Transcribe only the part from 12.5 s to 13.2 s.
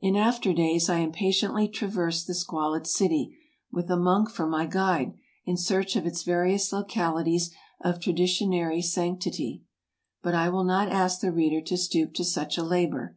a labor.